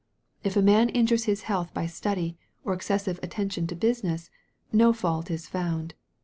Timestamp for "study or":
1.85-2.73